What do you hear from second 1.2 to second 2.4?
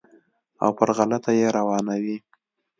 یې روانوي.